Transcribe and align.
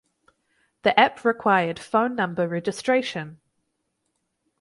The 0.81 0.99
app 0.99 1.23
required 1.23 1.77
phone 1.77 2.15
number 2.15 2.47
registration. 2.47 3.39